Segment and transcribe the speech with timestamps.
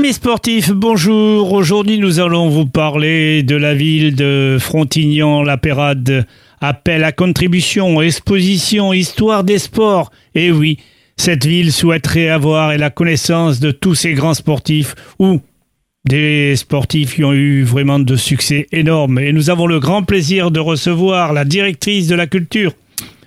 [0.00, 1.52] Amis sportifs, bonjour.
[1.52, 6.26] Aujourd'hui, nous allons vous parler de la ville de Frontignan-la-Pérade.
[6.62, 10.10] Appel à contribution, exposition, histoire des sports.
[10.34, 10.78] Et oui,
[11.18, 15.42] cette ville souhaiterait avoir la connaissance de tous ces grands sportifs ou
[16.08, 19.18] des sportifs qui ont eu vraiment de succès énormes.
[19.18, 22.72] Et nous avons le grand plaisir de recevoir la directrice de la culture,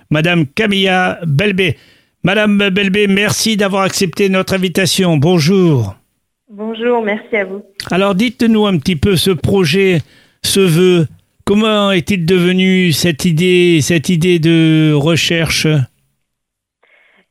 [0.09, 1.77] Madame Camilla Belbé.
[2.23, 5.17] Madame Belbé, merci d'avoir accepté notre invitation.
[5.17, 5.95] Bonjour.
[6.55, 7.63] Bonjour, merci à vous.
[7.89, 10.01] Alors dites-nous un petit peu ce projet,
[10.43, 11.07] ce vœu.
[11.45, 15.65] Comment est-il devenu cette idée, cette idée de recherche?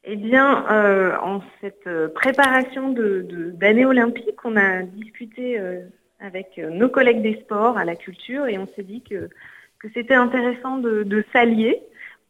[0.03, 5.83] Eh bien, euh, en cette préparation d'année de, olympique, on a discuté euh,
[6.19, 9.31] avec nos collègues des sports à la culture et on s'est dit que,
[9.79, 11.81] que c'était intéressant de, de s'allier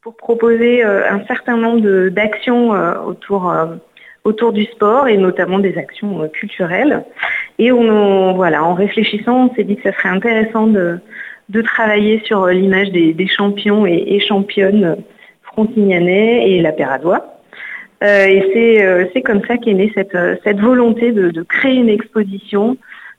[0.03, 2.73] pour proposer euh, un certain nombre d'actions
[3.07, 3.51] autour
[4.25, 7.05] autour du sport et notamment des actions euh, culturelles.
[7.59, 10.99] Et on, voilà, en réfléchissant, on s'est dit que ça serait intéressant de,
[11.49, 14.97] de travailler sur euh, l'image des, champions et, championnes
[15.43, 17.41] frontignanais et la Péradois.
[18.03, 22.77] Euh, et c'est comme ça qu'est née cette, cette volonté de, de, créer une exposition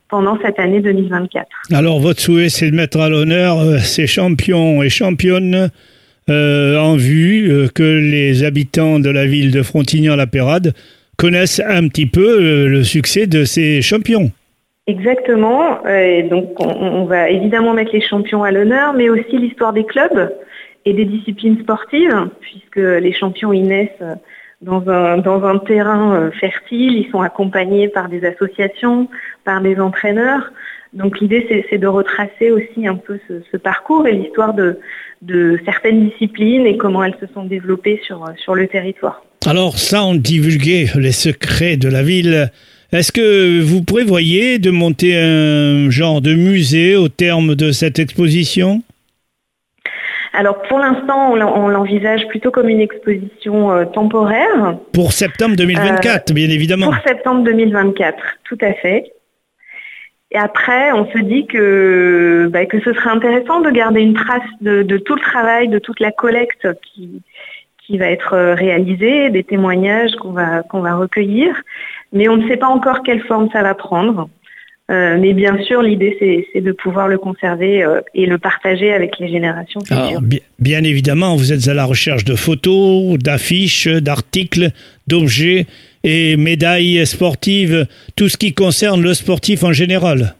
[0.09, 1.47] pendant cette année 2024.
[1.73, 5.69] Alors votre souhait, c'est de mettre à l'honneur ces champions et championnes
[6.29, 10.73] euh, en vue euh, que les habitants de la ville de Frontignan-la-Pérade
[11.17, 14.31] connaissent un petit peu euh, le succès de ces champions.
[14.87, 15.79] Exactement.
[16.29, 20.33] Donc, on, va évidemment mettre les champions à l'honneur, mais aussi l'histoire des clubs
[20.83, 24.03] et des disciplines sportives, puisque les champions naissent
[24.61, 29.07] dans un terrain fertile, ils sont accompagnés par des associations,
[29.45, 30.51] par des entraîneurs.
[30.93, 34.79] Donc l'idée, c'est de retracer aussi un peu ce, parcours et l'histoire de,
[35.65, 39.23] certaines disciplines et comment elles se sont développées sur, sur le territoire.
[39.45, 42.51] Alors, sans divulguer les secrets de la ville,
[42.91, 48.83] est-ce que vous prévoyez de monter un genre de musée au terme de cette exposition?
[50.33, 54.77] Alors pour l'instant, on l'envisage plutôt comme une exposition euh, temporaire.
[54.91, 56.87] Pour septembre 2024, euh, bien évidemment.
[56.87, 59.11] Pour septembre 2024, tout à fait.
[60.33, 64.41] Et après, on se dit que, bah, que ce serait intéressant de garder une trace
[64.61, 67.21] de, tout le travail, de toute la collecte qui,
[67.85, 71.55] qui va être euh, réalisée, des témoignages qu'on va, qu'on va recueillir.
[72.13, 74.27] Mais on ne sait pas encore quelle forme ça va prendre.
[74.91, 76.17] Euh, mais bien sûr, l'idée,
[76.51, 80.19] c'est de pouvoir le conserver euh, et le partager avec les générations futures.
[80.59, 84.71] bien, évidemment, vous êtes à la recherche de photos, d'affiches, d'articles,
[85.07, 85.67] d'objets
[86.03, 90.35] et médailles sportives, tout ce qui concerne le sportif en général.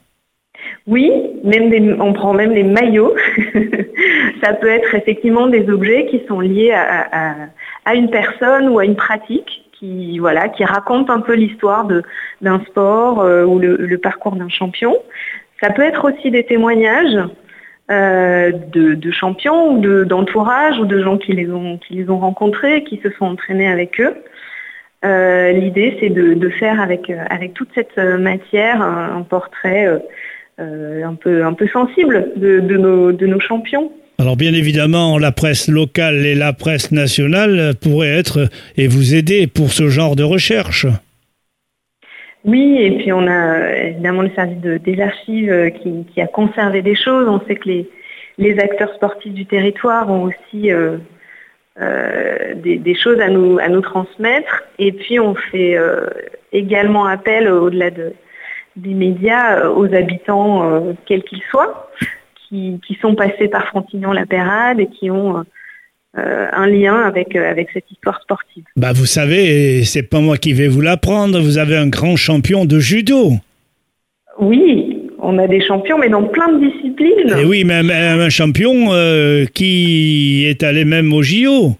[0.85, 1.09] Oui,
[1.43, 3.15] même on prend même les maillots.
[4.43, 8.95] Ça peut être effectivement des objets qui sont liés à, une personne ou à une
[8.95, 11.87] pratique qui voilà qui raconte un peu l'histoire
[12.41, 14.95] d'un sport euh, ou le, parcours d'un champion.
[15.61, 17.17] Ça peut être aussi des témoignages
[17.89, 22.83] euh, de, champions ou d'entourage ou de gens qui les ont qui les ont rencontrés,
[22.83, 24.13] qui se sont entraînés avec eux.
[25.03, 29.87] Euh, l'idée, c'est de, faire avec, euh, avec toute cette euh, matière un, portrait
[30.57, 33.91] un, peu, un peu sensible de, nos, de nos champions.
[34.19, 38.47] Alors bien évidemment, la presse locale et la presse nationale pourraient être
[38.77, 40.85] et vous aider pour ce genre de recherche.
[42.45, 47.27] Oui, et puis on a évidemment le service des archives qui, a conservé des choses.
[47.27, 47.89] On sait que les,
[48.37, 50.97] les acteurs sportifs du territoire ont aussi euh,
[51.79, 54.63] des, choses à nous, à nous transmettre.
[54.79, 56.07] Et puis on fait euh,
[56.51, 58.13] également appel au-delà de,
[58.75, 61.89] des médias euh, aux habitants, quels qu'ils soient,
[62.47, 65.43] qui, qui, sont passés par Frontignan-la-Pérade et qui ont
[66.15, 68.63] un lien avec, avec cette histoire sportive.
[68.75, 72.65] Bah vous savez, c'est pas moi qui vais vous l'apprendre, vous avez un grand champion
[72.65, 73.31] de judo.
[74.37, 77.35] Oui, on a des champions, mais dans plein de disciplines.
[77.39, 81.75] Et oui, même un champion euh, qui est allé même au JO.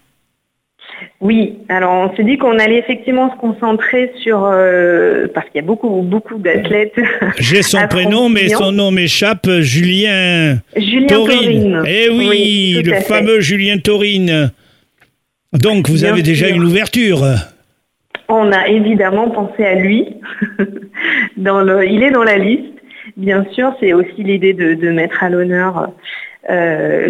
[1.20, 5.64] Oui, alors on s'est dit qu'on allait effectivement se concentrer sur euh, parce qu'il y
[5.64, 6.94] a beaucoup beaucoup d'athlètes.
[7.38, 9.48] J'ai son prénom, mais son nom m'échappe.
[9.60, 10.58] Julien.
[10.76, 11.82] Julien Taurine.
[11.86, 14.50] Eh oui, le fameux Julien Taurine.
[15.54, 17.24] Donc vous avez déjà une ouverture.
[18.28, 20.06] On a évidemment pensé à lui.
[21.36, 22.74] dans le, il est dans la liste.
[23.16, 25.90] Bien sûr, c'est aussi l'idée de, mettre à l'honneur
[26.50, 27.06] euh,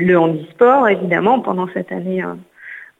[0.00, 2.34] le, handisport, évidemment, pendant cette année euh,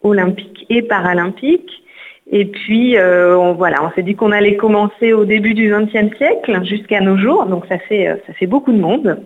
[0.02, 1.82] olympique et paralympique.
[2.30, 6.16] Et puis, euh, on, voilà, on s'est dit qu'on allait commencer au début du XXe
[6.16, 7.46] siècle jusqu'à nos jours.
[7.46, 9.22] Donc, ça fait, beaucoup de monde,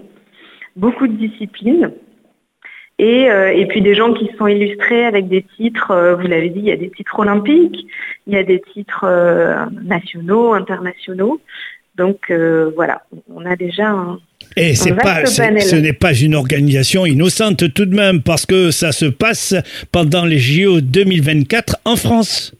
[0.76, 1.92] beaucoup de disciplines.
[2.98, 6.72] Et, puis des gens qui sont illustrés avec des titres, vous l'avez dit, il y
[6.72, 7.87] a des titres olympiques,
[8.26, 9.06] il y a des titres
[9.84, 11.40] nationaux, internationaux.
[12.00, 12.32] Donc
[12.75, 14.19] voilà, on a déjà un,
[14.56, 18.93] et c'est pas, ce n'est pas une organisation innocente tout de même, parce que ça
[18.93, 19.55] se passe
[19.93, 22.52] pendant les JO 2024 en France.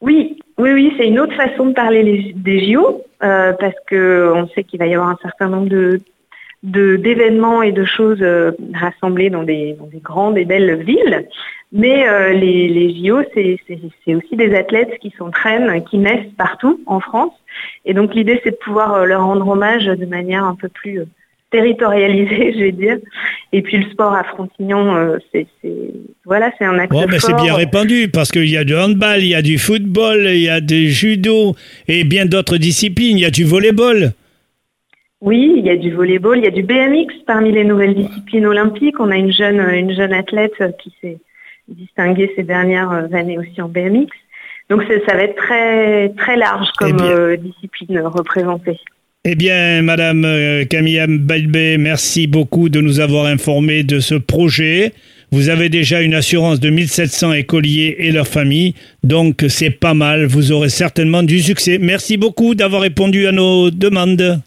[0.00, 4.62] Oui, oui, oui, c'est une autre façon de parler des JO, euh, parce qu'on sait
[4.62, 6.00] qu'il va y avoir un certain nombre de
[6.62, 11.26] d'événements et de choses euh, rassemblées dans des, dans des, grandes et belles villes.
[11.72, 16.98] Mais euh, les, les, JO, c'est aussi des athlètes qui s'entraînent, qui naissent partout en
[16.98, 17.34] France.
[17.84, 21.02] Et donc l'idée, c'est de pouvoir euh, leur rendre hommage de manière un peu plus
[21.50, 22.98] territorialisée, je vais dire.
[23.52, 25.46] Et puis le sport à Frontignan, c'est
[26.24, 29.28] voilà, c'est un acte bon, C'est bien répandu parce qu'il y a du handball, il
[29.28, 31.54] y a du football, il y a du judo
[31.86, 33.16] et bien d'autres disciplines.
[33.16, 34.12] Il y a du volleyball.
[35.20, 38.46] Oui, il y a du volleyball, il y a du BMX parmi les nouvelles disciplines
[38.46, 39.00] olympiques.
[39.00, 41.18] On a une jeune, une jeune athlète qui s'est
[41.68, 44.08] distinguée ces dernières années aussi en BMX.
[44.70, 48.78] Donc ça va être très, très large comme eh euh, discipline représentée.
[49.24, 54.92] Eh bien, Madame euh, Camille Balbé, merci beaucoup de nous avoir informés de ce projet.
[55.32, 60.26] Vous avez déjà une assurance de 1700 écoliers et leurs familles, donc c'est pas mal.
[60.26, 61.78] Vous aurez certainement du succès.
[61.78, 64.40] Merci beaucoup d'avoir répondu à nos demandes.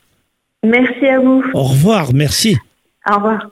[0.63, 1.43] Merci à vous.
[1.53, 2.57] Au revoir, merci.
[3.09, 3.49] Au revoir.